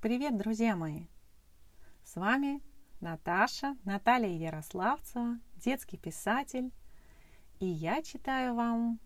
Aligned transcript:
Привет, 0.00 0.38
друзья 0.38 0.76
мои! 0.76 1.08
С 2.04 2.16
вами 2.16 2.62
Наташа, 3.02 3.76
Наталья 3.84 4.34
Ярославцева, 4.34 5.38
детский 5.56 5.98
писатель. 5.98 6.72
И 7.58 7.66
я 7.66 8.02
читаю 8.02 8.54
вам 8.54 8.98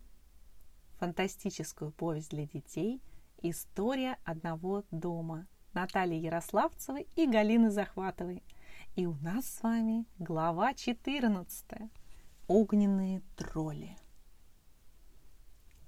фантастическую 0.97 1.91
повесть 1.91 2.29
для 2.29 2.47
детей 2.47 3.01
«История 3.41 4.17
одного 4.23 4.85
дома» 4.89 5.47
Натальи 5.73 6.15
Ярославцевой 6.15 7.07
и 7.17 7.27
Галины 7.27 7.71
Захватовой. 7.71 8.41
И 8.95 9.05
у 9.05 9.15
нас 9.15 9.45
с 9.47 9.63
вами 9.63 10.05
глава 10.17 10.73
14 10.73 11.91
«Огненные 12.47 13.21
тролли». 13.35 13.97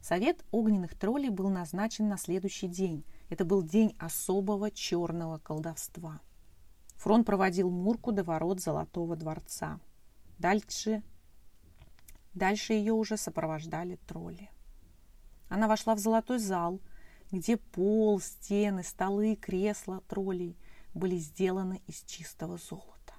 Совет 0.07 0.45
огненных 0.51 0.97
троллей 0.97 1.27
был 1.27 1.49
назначен 1.49 2.07
на 2.07 2.17
следующий 2.17 2.69
день– 2.69 3.03
это 3.29 3.43
был 3.43 3.61
день 3.61 3.93
особого 3.99 4.71
черного 4.71 5.37
колдовства. 5.37 6.21
Фронт 6.95 7.25
проводил 7.25 7.69
Мурку 7.69 8.13
до 8.13 8.23
ворот 8.23 8.61
Золотого 8.61 9.17
дворца. 9.17 9.81
Дальше, 10.39 11.03
дальше 12.33 12.71
ее 12.71 12.93
уже 12.93 13.17
сопровождали 13.17 13.97
тролли. 14.07 14.49
Она 15.49 15.67
вошла 15.67 15.93
в 15.93 15.99
золотой 15.99 16.39
зал, 16.39 16.79
где 17.29 17.57
пол, 17.57 18.21
стены, 18.21 18.83
столы, 18.83 19.35
кресла 19.35 20.01
троллей 20.07 20.55
были 20.93 21.17
сделаны 21.17 21.81
из 21.85 22.01
чистого 22.03 22.57
золота. 22.57 23.13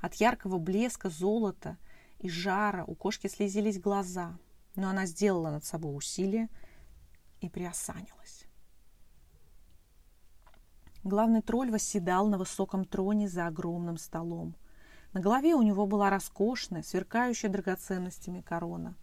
От 0.00 0.14
яркого 0.14 0.56
блеска 0.56 1.10
золота 1.10 1.76
и 2.18 2.30
жара 2.30 2.82
у 2.86 2.94
кошки 2.94 3.26
слезились 3.26 3.78
глаза, 3.78 4.38
но 4.76 4.88
она 4.88 5.06
сделала 5.06 5.50
над 5.50 5.64
собой 5.64 5.96
усилие 5.96 6.48
и 7.40 7.48
приосанилась. 7.48 8.46
Главный 11.04 11.42
тролль 11.42 11.70
восседал 11.70 12.28
на 12.28 12.38
высоком 12.38 12.84
троне 12.84 13.28
за 13.28 13.48
огромным 13.48 13.96
столом. 13.96 14.54
На 15.12 15.20
голове 15.20 15.54
у 15.54 15.62
него 15.62 15.86
была 15.86 16.10
роскошная, 16.10 16.82
сверкающая 16.82 17.50
драгоценностями 17.50 18.40
корона. 18.40 18.96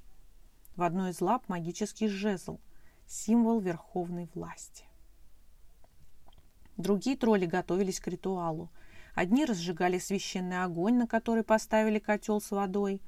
В 0.78 0.84
одной 0.84 1.12
из 1.12 1.20
лап 1.20 1.50
магический 1.50 2.08
жезл, 2.08 2.60
символ 3.06 3.60
верховной 3.60 4.30
власти. 4.34 4.86
Другие 6.78 7.18
тролли 7.18 7.46
готовились 7.46 8.00
к 8.00 8.08
ритуалу. 8.08 8.70
Одни 9.14 9.44
разжигали 9.44 10.00
священный 10.00 10.64
огонь, 10.64 10.96
на 10.96 11.08
который 11.08 11.44
поставили 11.44 12.00
котел 12.00 12.40
с 12.40 12.52
водой. 12.52 13.02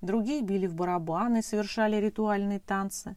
Другие 0.00 0.42
били 0.42 0.66
в 0.66 0.74
барабаны 0.74 1.42
совершали 1.42 1.96
ритуальные 1.96 2.60
танцы. 2.60 3.16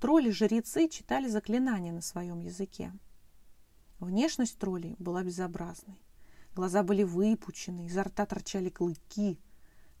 Тролли-жрецы 0.00 0.88
читали 0.88 1.28
заклинания 1.28 1.92
на 1.92 2.00
своем 2.00 2.40
языке. 2.40 2.92
Внешность 4.00 4.58
троллей 4.58 4.96
была 4.98 5.22
безобразной. 5.22 5.96
Глаза 6.54 6.82
были 6.82 7.04
выпучены, 7.04 7.86
изо 7.86 8.02
рта 8.02 8.26
торчали 8.26 8.68
клыки. 8.68 9.38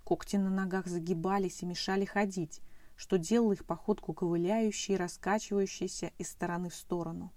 Когти 0.04 0.36
на 0.36 0.50
ногах 0.50 0.88
загибались 0.88 1.62
и 1.62 1.66
мешали 1.66 2.04
ходить, 2.04 2.60
что 2.96 3.16
делало 3.16 3.52
их 3.52 3.64
походку 3.64 4.12
ковыляющей 4.12 4.94
и 4.94 4.96
раскачивающейся 4.98 6.12
из 6.18 6.30
стороны 6.30 6.68
в 6.68 6.74
сторону. 6.74 7.32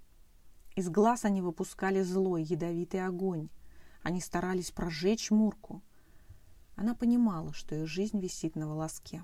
Из 0.75 0.89
глаз 0.89 1.23
они 1.23 1.41
выпускали 1.41 2.01
злой, 2.01 2.43
ядовитый 2.43 3.05
огонь. 3.05 3.49
Они 4.03 4.19
старались 4.19 4.71
прожечь 4.71 5.31
Мурку. 5.31 5.81
Она 6.75 6.93
понимала, 6.93 7.53
что 7.53 7.75
ее 7.75 7.85
жизнь 7.85 8.19
висит 8.19 8.55
на 8.55 8.67
волоске. 8.67 9.23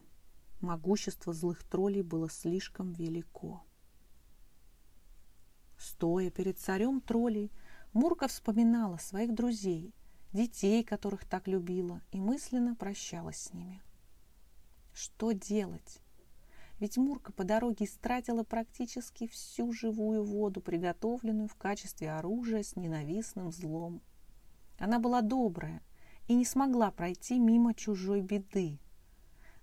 Могущество 0.61 1.33
злых 1.33 1.63
троллей 1.63 2.01
было 2.01 2.29
слишком 2.29 2.93
велико. 2.93 3.63
Стоя 5.77 6.29
перед 6.29 6.59
царем 6.59 7.01
троллей, 7.01 7.51
Мурка 7.93 8.27
вспоминала 8.27 8.97
своих 8.97 9.33
друзей, 9.33 9.93
детей, 10.31 10.83
которых 10.83 11.25
так 11.25 11.47
любила, 11.47 12.01
и 12.11 12.21
мысленно 12.21 12.75
прощалась 12.75 13.37
с 13.37 13.53
ними. 13.53 13.81
Что 14.93 15.31
делать? 15.31 15.99
Ведь 16.79 16.97
Мурка 16.97 17.33
по 17.33 17.43
дороге 17.43 17.85
истратила 17.85 18.43
практически 18.43 19.27
всю 19.27 19.73
живую 19.73 20.23
воду, 20.23 20.61
приготовленную 20.61 21.47
в 21.47 21.55
качестве 21.55 22.11
оружия 22.11 22.63
с 22.63 22.75
ненавистным 22.75 23.51
злом. 23.51 24.01
Она 24.79 24.99
была 24.99 25.21
добрая 25.21 25.81
и 26.31 26.33
не 26.33 26.45
смогла 26.45 26.91
пройти 26.91 27.37
мимо 27.37 27.73
чужой 27.73 28.21
беды. 28.21 28.79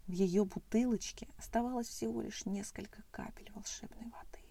В 0.07 0.13
ее 0.13 0.45
бутылочке 0.45 1.27
оставалось 1.39 1.89
всего 1.89 2.21
лишь 2.21 2.45
несколько 2.45 3.03
капель 3.11 3.51
волшебной 3.55 4.05
воды. 4.05 4.45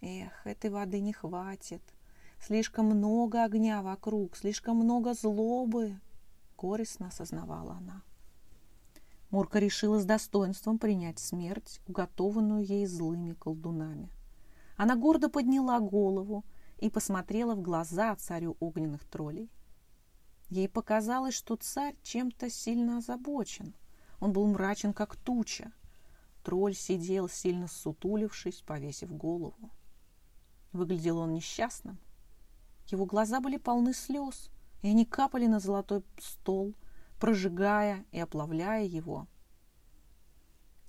Эх, 0.00 0.46
этой 0.46 0.70
воды 0.70 1.00
не 1.00 1.12
хватит. 1.12 1.82
Слишком 2.40 2.86
много 2.86 3.42
огня 3.42 3.82
вокруг, 3.82 4.36
слишком 4.36 4.76
много 4.76 5.14
злобы, 5.14 5.98
горестно 6.56 7.08
осознавала 7.08 7.72
она. 7.72 8.04
Мурка 9.30 9.58
решила 9.58 9.98
с 9.98 10.04
достоинством 10.04 10.78
принять 10.78 11.18
смерть, 11.18 11.80
уготованную 11.88 12.64
ей 12.64 12.86
злыми 12.86 13.32
колдунами. 13.32 14.12
Она 14.76 14.94
гордо 14.94 15.28
подняла 15.28 15.80
голову 15.80 16.44
и 16.78 16.88
посмотрела 16.88 17.56
в 17.56 17.62
глаза 17.62 18.14
царю 18.14 18.56
огненных 18.60 19.04
троллей. 19.06 19.50
Ей 20.48 20.68
показалось, 20.68 21.34
что 21.34 21.56
царь 21.56 21.96
чем-то 22.02 22.50
сильно 22.50 22.98
озабочен. 22.98 23.74
Он 24.20 24.32
был 24.32 24.46
мрачен, 24.46 24.92
как 24.92 25.16
туча. 25.16 25.72
Тролль 26.42 26.74
сидел, 26.74 27.28
сильно 27.28 27.66
сутулившись, 27.66 28.62
повесив 28.62 29.10
голову. 29.10 29.70
Выглядел 30.72 31.18
он 31.18 31.32
несчастным. 31.32 31.98
Его 32.88 33.06
глаза 33.06 33.40
были 33.40 33.56
полны 33.56 33.94
слез, 33.94 34.50
и 34.82 34.88
они 34.88 35.06
капали 35.06 35.46
на 35.46 35.60
золотой 35.60 36.02
стол, 36.18 36.74
прожигая 37.18 38.04
и 38.12 38.20
оплавляя 38.20 38.84
его. 38.84 39.26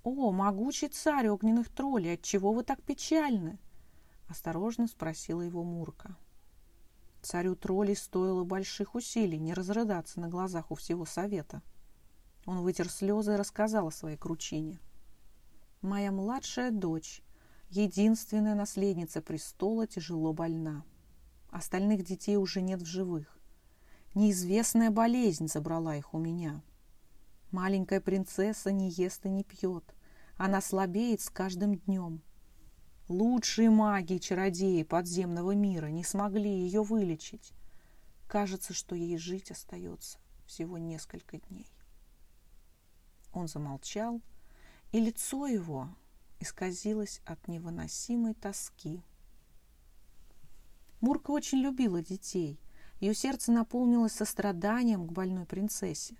«О, 0.04 0.30
могучий 0.30 0.88
царь 0.88 1.28
огненных 1.28 1.68
троллей, 1.68 2.14
отчего 2.14 2.52
вы 2.52 2.62
так 2.62 2.82
печальны?»— 2.82 3.58
осторожно 4.28 4.86
спросила 4.86 5.40
его 5.40 5.64
Мурка. 5.64 6.16
Царю 7.26 7.56
троллей 7.56 7.96
стоило 7.96 8.44
больших 8.44 8.94
усилий 8.94 9.40
не 9.40 9.52
разрыдаться 9.52 10.20
на 10.20 10.28
глазах 10.28 10.70
у 10.70 10.76
всего 10.76 11.04
совета. 11.04 11.60
Он 12.44 12.60
вытер 12.60 12.88
слезы 12.88 13.32
и 13.32 13.36
рассказал 13.36 13.88
о 13.88 13.90
своей 13.90 14.16
кручине. 14.16 14.78
«Моя 15.82 16.12
младшая 16.12 16.70
дочь 16.70 17.24
Единственная 17.68 18.54
наследница 18.54 19.20
престола 19.20 19.88
тяжело 19.88 20.32
больна. 20.32 20.84
Остальных 21.50 22.04
детей 22.04 22.36
уже 22.36 22.60
нет 22.60 22.80
в 22.80 22.86
живых. 22.86 23.40
Неизвестная 24.14 24.92
болезнь 24.92 25.48
забрала 25.48 25.96
их 25.96 26.14
у 26.14 26.18
меня. 26.18 26.62
Маленькая 27.50 28.00
принцесса 28.00 28.70
не 28.70 28.88
ест 28.88 29.26
и 29.26 29.30
не 29.30 29.42
пьет. 29.42 29.96
Она 30.36 30.60
слабеет 30.60 31.22
с 31.22 31.28
каждым 31.28 31.74
днем. 31.74 32.22
Лучшие 33.08 33.70
маги 33.70 34.14
и 34.14 34.20
чародеи 34.20 34.82
подземного 34.82 35.52
мира 35.52 35.86
не 35.86 36.02
смогли 36.02 36.50
ее 36.50 36.82
вылечить. 36.82 37.52
Кажется, 38.26 38.74
что 38.74 38.96
ей 38.96 39.16
жить 39.16 39.52
остается 39.52 40.18
всего 40.44 40.76
несколько 40.76 41.38
дней. 41.38 41.70
Он 43.32 43.46
замолчал, 43.46 44.20
и 44.90 44.98
лицо 44.98 45.46
его 45.46 45.88
исказилась 46.40 47.20
от 47.24 47.46
невыносимой 47.46 48.34
тоски. 48.34 49.00
Мурка 51.00 51.30
очень 51.30 51.58
любила 51.58 52.02
детей. 52.02 52.58
Ее 52.98 53.14
сердце 53.14 53.52
наполнилось 53.52 54.12
состраданием 54.12 55.06
к 55.06 55.12
больной 55.12 55.46
принцессе. 55.46 56.16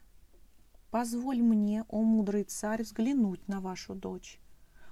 «Позволь 0.93 1.43
мне, 1.43 1.85
о 1.89 2.03
мудрый 2.03 2.45
царь, 2.45 2.85
взглянуть 2.85 3.49
на 3.49 3.61
вашу 3.61 3.95
дочь. 3.95 4.39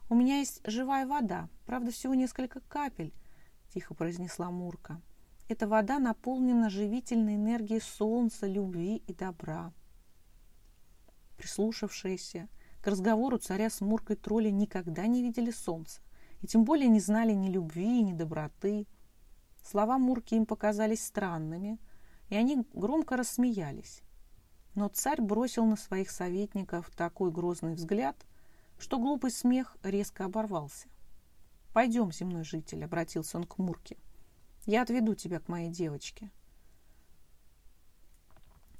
У 0.08 0.14
меня 0.14 0.38
есть 0.38 0.60
живая 0.64 1.06
вода, 1.06 1.48
правда, 1.66 1.90
всего 1.90 2.14
несколько 2.14 2.60
капель»,— 2.60 3.14
тихо 3.72 3.94
произнесла 3.94 4.50
Мурка. 4.50 5.00
«Эта 5.48 5.66
вода 5.66 5.98
наполнена 5.98 6.68
живительной 6.70 7.36
энергией 7.36 7.80
солнца, 7.80 8.46
любви 8.46 9.02
и 9.06 9.14
добра». 9.14 9.72
Прислушавшаяся, 11.36 12.48
к 12.82 12.86
разговору 12.86 13.38
царя 13.38 13.70
с 13.70 13.80
Муркой 13.80 14.16
тролли 14.16 14.50
никогда 14.50 15.06
не 15.06 15.22
видели 15.22 15.50
солнца, 15.50 16.02
и 16.42 16.46
тем 16.46 16.64
более 16.64 16.88
не 16.88 17.00
знали 17.00 17.32
ни 17.32 17.48
любви, 17.48 18.02
ни 18.02 18.12
доброты. 18.12 18.86
Слова 19.64 19.96
Мурки 19.96 20.34
им 20.34 20.44
показались 20.44 21.04
странными, 21.04 21.78
и 22.28 22.36
они 22.36 22.66
громко 22.74 23.16
рассмеялись. 23.16 24.02
Но 24.74 24.88
царь 24.88 25.22
бросил 25.22 25.64
на 25.64 25.76
своих 25.76 26.10
советников 26.10 26.90
такой 26.94 27.30
грозный 27.30 27.74
взгляд, 27.74 28.16
что 28.78 28.98
глупый 28.98 29.30
смех 29.30 29.76
резко 29.82 30.24
оборвался. 30.24 30.88
«Пойдем, 31.72 32.12
земной 32.12 32.44
житель»,— 32.44 32.84
обратился 32.84 33.38
он 33.38 33.44
к 33.44 33.58
Мурке. 33.58 33.96
«Я 34.66 34.82
отведу 34.82 35.14
тебя 35.14 35.40
к 35.40 35.48
моей 35.48 35.70
девочке». 35.70 36.30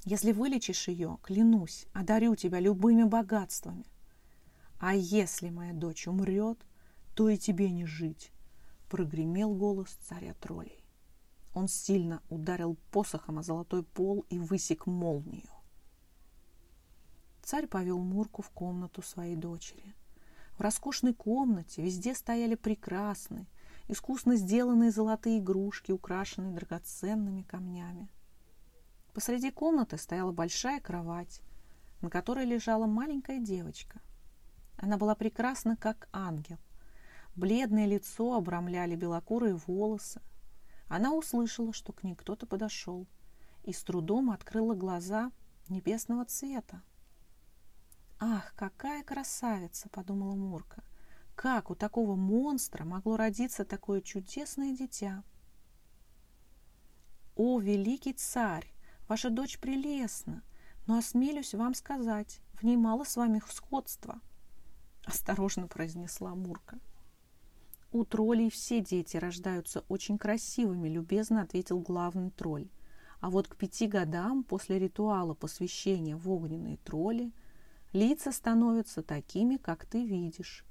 Если 0.06 0.32
вылечишь 0.32 0.88
ее, 0.88 1.19
клянусь, 1.23 1.87
одарю 1.94 2.37
тебя 2.37 2.61
любыми 2.61 3.05
богатствами. 3.05 3.87
А 4.79 4.94
если 4.94 5.49
моя 5.49 5.73
дочь 5.73 6.06
умрет, 6.06 6.58
то 7.14 7.31
и 7.31 7.38
тебе 7.38 7.70
не 7.70 7.87
жить, 7.87 8.31
прогремел 8.91 9.55
голос 9.55 9.88
царя 10.06 10.35
троллей. 10.35 10.85
Он 11.55 11.69
сильно 11.69 12.23
ударил 12.29 12.76
посохом 12.91 13.38
о 13.38 13.43
золотой 13.43 13.82
пол 13.82 14.26
и 14.29 14.38
высек 14.38 14.87
молнию. 14.87 15.54
Царь 17.44 17.67
повел 17.67 17.99
Мурку 17.99 18.41
в 18.41 18.49
комнату 18.49 19.02
своей 19.02 19.37
дочери. 19.37 19.94
В 20.56 20.62
роскошной 20.62 21.12
комнате 21.12 21.82
везде 21.82 22.14
стояли 22.14 22.55
прекрасные, 22.55 23.46
искусно 23.87 24.37
сделанные 24.37 24.91
золотые 24.91 25.41
игрушки, 25.41 25.93
украшенные 25.93 26.55
драгоценными 26.55 27.43
камнями. 27.43 28.08
Посреди 29.12 29.50
комнаты 29.50 29.99
стояла 29.99 30.32
большая 30.32 30.81
кровать, 30.81 31.43
на 32.00 32.08
которой 32.08 32.46
лежала 32.46 32.87
маленькая 32.87 33.38
девочка. 33.41 34.00
Она 34.79 34.96
была 34.96 35.14
прекрасна, 35.14 35.76
как 35.76 36.08
ангел. 36.14 36.56
Бледное 37.37 37.85
лицо 37.85 38.32
обрамляли 38.32 38.96
белокурые 38.96 39.56
волосы. 39.67 40.23
Она 40.88 41.12
услышала, 41.12 41.75
что 41.75 41.93
к 41.93 42.05
ней 42.05 42.14
кто-то 42.14 42.46
подошел, 42.46 43.06
и 43.64 43.75
с 43.75 43.82
трудом 43.82 44.31
открыла 44.31 44.75
глаза 44.75 45.31
небесного 45.69 46.25
цвета. 46.25 46.82
«Ах, 48.19 48.55
какая 48.56 49.02
красавица!»— 49.02 49.88
подумала 49.90 50.34
Мурка. 50.34 50.82
«Как 51.34 51.70
у 51.70 51.75
такого 51.75 52.14
монстра 52.14 52.84
могло 52.84 53.16
родиться 53.16 53.64
такое 53.64 54.00
чудесное 54.00 54.76
дитя?» 54.76 55.25
«О, 57.37 57.58
великий 57.58 58.12
царь! 58.12 58.72
Ваша 59.08 59.28
дочь 59.28 59.58
прелестна, 59.58 60.43
но 60.87 60.99
осмелюсь 60.99 61.55
вам 61.55 61.75
сказать, 61.75 62.40
в 62.55 62.62
ней 62.62 62.76
мало 62.76 63.05
с 63.05 63.16
вами 63.16 63.43
сходства»,— 63.50 64.20
осторожно 65.05 65.67
произнесла 65.67 66.34
Мурка. 66.34 66.78
«У 67.90 68.05
троллей 68.05 68.50
все 68.50 68.81
дети 68.81 69.17
рождаются 69.17 69.84
очень 69.88 70.19
красивыми»,— 70.19 70.88
любезно 70.90 71.43
ответил 71.43 71.81
главный 71.81 72.31
тролль. 72.31 72.69
«А 73.20 73.31
вот 73.31 73.49
к 73.49 73.56
пяти 73.56 73.88
годам 73.88 74.44
после 74.44 74.78
ритуала 74.78 75.34
посвящения 75.34 76.17
в 76.17 76.31
огненные 76.31 76.76
тролли 76.78 77.32
лица 77.94 78.32
становятся 78.32 79.02
такими, 79.02 79.56
как 79.56 79.87
ты 79.87 80.05
видишь. 80.05 80.67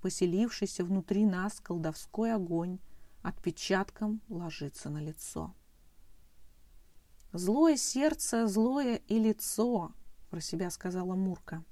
Поселившийся 0.00 0.84
внутри 0.84 1.26
нас 1.26 1.60
колдовской 1.60 2.32
огонь 2.32 2.78
отпечатком 3.22 4.22
ложится 4.28 4.88
на 4.88 4.98
лицо». 5.02 5.54
«Злое 7.32 7.76
сердце, 7.76 8.46
злое 8.46 8.96
и 9.06 9.18
лицо»,— 9.18 9.92
про 10.30 10.40
себя 10.40 10.70
сказала 10.70 11.14
Мурка. 11.14 11.62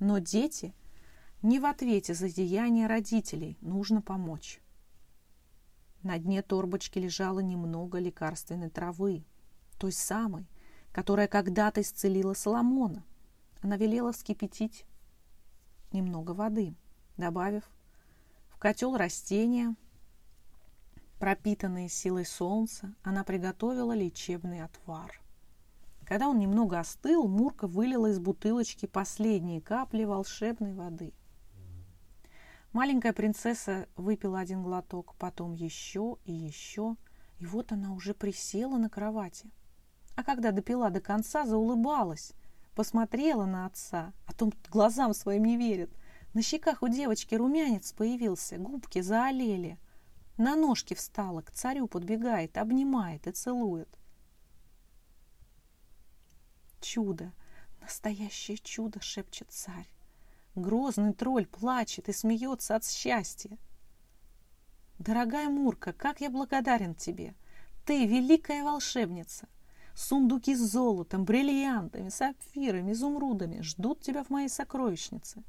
«Но 0.00 0.18
дети 0.18 0.74
не 1.40 1.58
в 1.58 1.64
ответе 1.64 2.12
за 2.12 2.28
деяния 2.28 2.86
родителей, 2.86 3.56
нужно 3.62 4.02
помочь». 4.02 4.60
На 6.02 6.18
дне 6.18 6.42
торбочки 6.42 6.98
лежало 6.98 7.40
немного 7.40 7.98
лекарственной 7.98 8.68
травы, 8.68 9.24
той 9.78 9.92
самой, 9.92 10.46
которая 10.92 11.28
когда-то 11.28 11.80
исцелила 11.80 12.34
Соломона. 12.34 13.04
Она 13.62 13.76
велела 13.76 14.12
вскипятить 14.12 14.84
немного 15.92 16.32
воды, 16.32 16.74
добавив 17.16 17.64
в 18.50 18.58
котел 18.58 18.96
растения, 18.96 19.74
Пропитанные 21.22 21.88
силой 21.88 22.26
солнца, 22.26 22.92
она 23.04 23.22
приготовила 23.22 23.92
лечебный 23.92 24.60
отвар. 24.60 25.22
Когда 26.04 26.26
он 26.28 26.40
немного 26.40 26.80
остыл, 26.80 27.28
Мурка 27.28 27.68
вылила 27.68 28.08
из 28.08 28.18
бутылочки 28.18 28.86
последние 28.86 29.60
капли 29.60 30.02
волшебной 30.02 30.74
воды. 30.74 31.12
Маленькая 32.72 33.12
принцесса 33.12 33.86
выпила 33.94 34.40
один 34.40 34.64
глоток, 34.64 35.14
потом 35.14 35.54
еще 35.54 36.16
и 36.24 36.32
еще, 36.32 36.96
и 37.38 37.46
вот 37.46 37.70
она 37.70 37.92
уже 37.92 38.14
присела 38.14 38.76
на 38.76 38.90
кровати. 38.90 39.48
А 40.16 40.24
когда 40.24 40.50
допила 40.50 40.90
до 40.90 41.00
конца, 41.00 41.46
заулыбалась, 41.46 42.32
посмотрела 42.74 43.44
на 43.44 43.66
отца, 43.66 44.12
а 44.26 44.32
том 44.32 44.52
глазам 44.70 45.14
своим 45.14 45.44
не 45.44 45.56
верит. 45.56 45.90
На 46.34 46.42
щеках 46.42 46.82
у 46.82 46.88
девочки 46.88 47.34
румянец 47.34 47.92
появился, 47.92 48.58
губки 48.58 49.00
заолели– 49.00 49.78
на 50.38 50.56
ножки 50.56 50.94
встала, 50.94 51.42
к 51.42 51.50
царю 51.52 51.86
подбегает, 51.86 52.56
обнимает 52.56 53.26
и 53.26 53.32
целует. 53.32 53.88
Чудо, 56.80 57.32
настоящее 57.80 58.56
чудо, 58.56 59.00
шепчет 59.00 59.50
царь. 59.50 59.88
Грозный 60.54 61.12
тролль 61.12 61.46
плачет 61.46 62.08
и 62.08 62.12
смеется 62.12 62.76
от 62.76 62.84
счастья. 62.84 63.56
Дорогая 64.98 65.48
Мурка, 65.48 65.92
как 65.92 66.20
я 66.20 66.30
благодарен 66.30 66.94
тебе! 66.94 67.34
Ты 67.86 68.06
великая 68.06 68.62
волшебница! 68.62 69.48
Сундуки 69.94 70.54
с 70.54 70.60
золотом, 70.60 71.24
бриллиантами, 71.24 72.08
сапфирами, 72.08 72.92
изумрудами 72.92 73.60
ждут 73.60 74.00
тебя 74.00 74.24
в 74.24 74.30
моей 74.30 74.48
сокровищнице. 74.48 75.42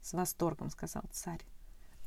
С 0.00 0.12
восторгом 0.12 0.70
сказал 0.70 1.04
царь. 1.12 1.44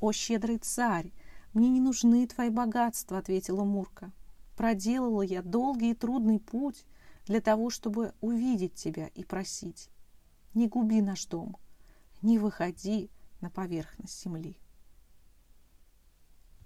О, 0.02 0.12
щедрый 0.12 0.58
царь! 0.58 1.12
«Мне 1.54 1.70
не 1.70 1.82
нужны 1.82 2.28
твои 2.28 2.50
богатства»,— 2.50 3.18
ответила 3.20 3.64
Мурка. 3.64 4.12
«Проделала 4.56 5.24
я 5.24 5.42
долгий 5.42 5.92
и 5.92 5.96
трудный 5.96 6.40
путь 6.40 6.86
для 7.26 7.42
того, 7.42 7.70
чтобы 7.70 8.14
увидеть 8.22 8.76
тебя 8.76 9.08
и 9.08 9.24
просить. 9.24 9.90
Не 10.54 10.68
губи 10.68 11.02
наш 11.02 11.26
дом, 11.26 11.58
не 12.22 12.38
выходи 12.38 13.10
на 13.42 13.50
поверхность 13.50 14.22
земли». 14.24 14.58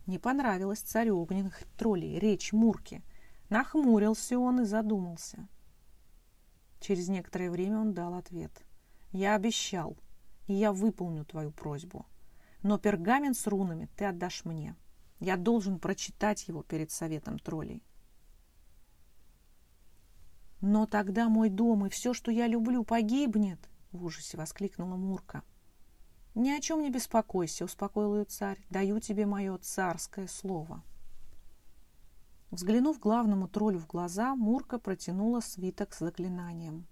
Не 0.06 0.20
понравилась 0.20 0.80
царю 0.80 1.18
огненных 1.22 1.64
троллей 1.78 2.20
речь 2.20 2.52
Мурки. 2.52 3.02
Нахмурился 3.54 4.38
он 4.38 4.62
и 4.62 4.66
задумался. 4.66 5.48
Через 6.80 7.08
некоторое 7.08 7.50
время 7.50 7.80
он 7.80 7.94
дал 7.94 8.16
ответ. 8.16 8.52
«Я 9.12 9.36
обещал, 9.36 9.96
и 10.48 10.54
я 10.54 10.74
выполню 10.74 11.24
твою 11.24 11.52
просьбу 11.52 12.06
но 12.64 12.78
пергамент 12.78 13.38
с 13.38 13.46
рунами 13.46 13.90
ты 13.98 14.06
отдашь 14.06 14.46
мне. 14.46 14.76
Я 15.20 15.38
должен 15.38 15.80
прочитать 15.80 16.48
его 16.48 16.64
перед 16.64 16.92
советом 16.92 17.38
троллей. 17.38 17.84
«Но 20.62 20.86
тогда 20.86 21.28
мой 21.28 21.50
дом 21.50 21.86
и 21.86 21.90
все, 21.90 22.14
что 22.14 22.32
я 22.32 22.48
люблю, 22.48 22.86
погибнет!»— 22.86 23.60
в 23.92 24.06
ужасе 24.06 24.38
воскликнула 24.38 24.96
Мурка. 24.96 25.44
«Ни 26.36 26.50
о 26.52 26.62
чем 26.62 26.82
не 26.82 26.90
беспокойся»,— 26.90 27.66
успокоил 27.66 28.16
ее 28.16 28.24
царь. 28.24 28.66
«Даю 28.70 29.00
тебе 29.02 29.26
мое 29.26 29.58
царское 29.58 30.28
слово». 30.28 30.82
Взглянув 32.54 33.00
главному 33.00 33.48
троллю 33.48 33.80
в 33.80 33.88
глаза, 33.88 34.36
Мурка 34.36 34.78
протянула 34.78 35.40
свиток 35.40 35.92
с 35.92 36.00
заклинанием. 36.00 36.86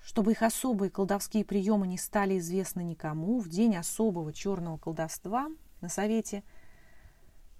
Чтобы 0.00 0.30
их 0.30 0.42
особые 0.42 0.88
колдовские 0.88 1.44
приемы 1.44 1.88
не 1.88 1.98
стали 1.98 2.38
известны 2.38 2.84
никому, 2.84 3.40
в 3.40 3.48
день 3.48 3.74
особого 3.74 4.32
черного 4.32 4.78
колдовства 4.78 5.48
на 5.80 5.88
совете 5.88 6.44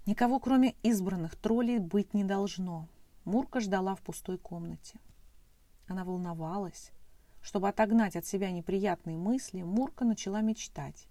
никого, 0.05 0.39
кроме 0.39 0.75
избранных 0.81 1.35
троллей, 1.35 1.79
быть 1.79 2.13
не 2.13 2.23
должно. 2.23 2.87
Мурка 3.25 3.59
ждала 3.59 3.95
в 3.95 4.01
пустой 4.01 4.37
комнате. 4.37 4.97
Она 5.89 6.05
волновалась. 6.05 6.93
Чтобы 7.41 7.67
отогнать 7.67 8.15
от 8.15 8.25
себя 8.25 8.49
неприятные 8.49 9.17
мысли, 9.17 9.61
Мурка 9.61 10.05
начала 10.05 10.39
мечтать. 10.39 11.05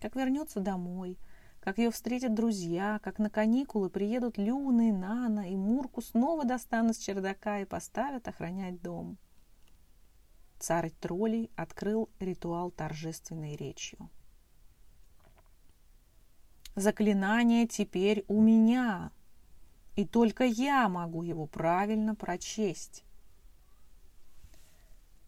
Как 0.00 0.14
вернется 0.14 0.60
домой, 0.60 1.18
как 1.66 1.78
ее 1.78 1.90
встретят 1.90 2.32
друзья, 2.32 3.00
как 3.02 3.18
на 3.18 3.28
каникулы 3.28 3.90
приедут 3.90 4.38
Люна 4.38 4.88
и 4.88 4.92
Нана, 4.92 5.50
и 5.50 5.56
Мурку 5.56 6.00
снова 6.00 6.44
достанут 6.44 6.94
с 6.94 7.00
чердака 7.00 7.58
и 7.58 7.64
поставят 7.64 8.28
охранять 8.28 8.80
дом. 8.82 9.18
Царь 10.60 10.92
троллей 11.00 11.50
открыл 11.56 12.08
ритуал 12.20 12.70
торжественной 12.70 13.56
речью. 13.56 14.08
Заклинание 16.76 17.66
теперь 17.66 18.24
у 18.28 18.40
меня, 18.40 19.10
и 19.96 20.06
только 20.06 20.44
я 20.44 20.88
могу 20.88 21.24
его 21.24 21.46
правильно 21.46 22.14
прочесть. 22.14 23.02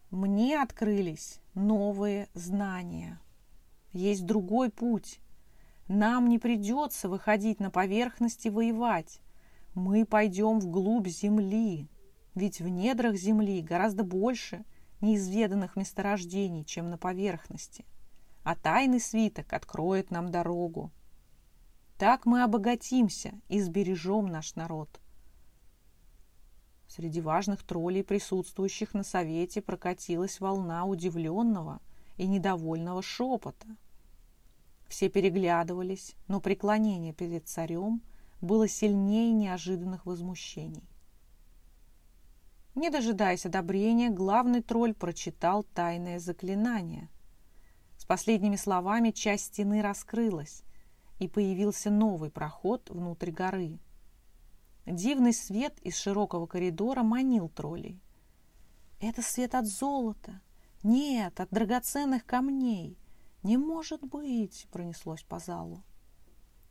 Мне 0.09 0.61
открылись 0.61 1.41
новые 1.53 2.29
знания. 2.33 3.19
Есть 3.91 4.25
другой 4.25 4.69
путь. 4.69 5.19
Нам 5.89 6.29
не 6.29 6.39
придется 6.39 7.09
выходить 7.09 7.59
на 7.59 7.69
поверхность 7.69 8.45
и 8.45 8.49
воевать. 8.49 9.19
Мы 9.73 10.05
пойдем 10.05 10.59
вглубь 10.59 11.09
земли, 11.09 11.89
ведь 12.33 12.61
в 12.61 12.69
недрах 12.69 13.15
земли 13.15 13.61
гораздо 13.61 14.05
больше– 14.05 14.63
неизведанных 15.01 15.75
месторождений, 15.75 16.65
чем 16.65 16.89
на 16.89 16.97
поверхности, 16.97 17.85
а 18.43 18.55
тайный 18.55 18.99
свиток 18.99 19.53
откроет 19.53 20.11
нам 20.11 20.29
дорогу. 20.29 20.91
Так 21.97 22.25
мы 22.25 22.43
обогатимся 22.43 23.33
и 23.49 23.59
сбережем 23.59 24.27
наш 24.27 24.55
народ. 24.55 24.99
Среди 26.87 27.21
важных 27.21 27.63
троллей, 27.63 28.03
присутствующих 28.03 28.93
на 28.93 29.03
совете, 29.03 29.61
прокатилась 29.61 30.39
волна 30.39 30.85
удивленного 30.85 31.79
и 32.17 32.25
недовольного 32.25 33.01
шепота. 33.01 33.67
Все 34.89 35.07
переглядывались, 35.07 36.15
но 36.27 36.41
преклонение 36.41 37.13
перед 37.13 37.47
царем 37.47 38.01
было 38.41 38.67
сильнее 38.67 39.31
неожиданных 39.31 40.05
возмущений. 40.05 40.89
Не 42.73 42.89
дожидаясь 42.89 43.45
одобрения, 43.45 44.09
главный 44.09 44.63
тролль 44.63 44.95
прочитал 44.95 45.63
тайное 45.63 46.19
заклинание. 46.19 47.09
С 47.97 48.05
последними 48.05 48.55
словами 48.55 49.11
часть 49.11 49.45
стены 49.45 49.81
раскрылась, 49.81 50.63
и 51.19 51.27
появился 51.27 51.91
новый 51.91 52.31
проход 52.31 52.89
внутрь 52.89 53.31
горы. 53.31 53.79
Дивный 54.85 55.33
свет 55.33 55.77
из 55.79 55.97
широкого 55.97 56.47
коридора 56.47 57.03
манил 57.03 57.49
троллей. 57.49 58.01
«Это 58.99 59.21
свет 59.21 59.53
от 59.53 59.67
золота! 59.67 60.41
Нет, 60.81 61.39
от 61.39 61.49
драгоценных 61.51 62.25
камней! 62.25 62.97
Не 63.43 63.57
может 63.57 64.01
быть!»— 64.01 64.67
пронеслось 64.71 65.23
по 65.23 65.39
залу. 65.39 65.83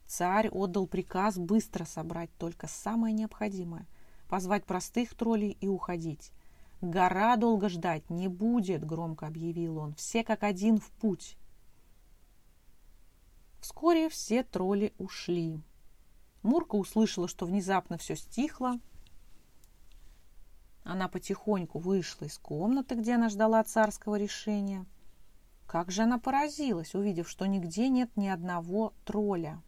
Царь 0.07 0.49
отдал 0.49 0.87
приказ 0.87 1.37
быстро 1.37 1.85
собрать 1.85 2.31
только 2.39 2.67
самое 2.67 3.15
необходимое, 3.15 3.87
позвать 4.29 4.65
простых 4.65 5.15
троллей 5.15 5.57
и 5.61 5.69
уходить. 5.69 6.33
«Гора 6.81 7.37
долго 7.37 7.69
ждать 7.69 8.09
не 8.09 8.29
будет»,— 8.29 8.85
громко 8.87 9.27
объявил 9.27 9.79
он. 9.79 9.95
«Все 9.95 10.23
как 10.23 10.45
один 10.45 10.79
в 10.79 10.91
путь». 10.93 11.37
Вскоре 13.61 14.09
все 14.09 14.45
тролли 14.45 14.95
ушли. 14.99 15.61
Мурка 16.43 16.77
услышала, 16.77 17.27
что 17.27 17.47
внезапно 17.47 17.99
все 17.99 18.15
стихло. 18.15 18.79
Она 20.85 21.09
потихоньку 21.09 21.81
вышла 21.81 22.27
из 22.27 22.39
комнаты, 22.39 22.95
где 22.95 23.17
она 23.17 23.29
ждала 23.29 23.63
царского 23.65 24.17
решения. 24.17 24.87
Как 25.69 25.91
же 25.91 26.05
она 26.05 26.19
поразилась, 26.19 26.95
увидев, 26.95 27.29
что 27.29 27.45
нигде 27.45 27.91
нет 27.91 28.17
ни 28.17 28.27
одного 28.27 28.95
тролля. 29.05 29.63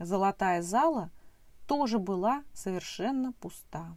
Золотая 0.00 0.60
зала 0.60 1.12
тоже 1.68 2.00
была 2.00 2.42
совершенно 2.52 3.32
пуста. 3.34 3.96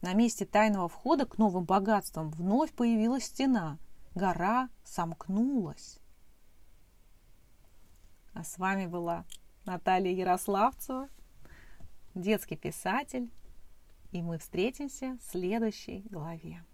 На 0.00 0.14
месте 0.14 0.46
тайного 0.46 0.88
входа 0.88 1.26
к 1.26 1.36
новым 1.36 1.64
богатствам 1.64 2.30
вновь 2.30 2.72
появилась 2.72 3.24
стена. 3.24 3.76
Гора 4.14 4.70
сомкнулась. 4.82 5.98
А 8.32 8.44
с 8.44 8.56
вами 8.56 8.86
была 8.86 9.26
Наталья 9.66 10.10
Ярославцева, 10.10 11.10
детский 12.14 12.56
писатель. 12.56 13.30
И 14.12 14.22
мы 14.22 14.38
встретимся 14.38 15.18
в 15.20 15.30
следующей 15.30 16.00
главе. 16.08 16.64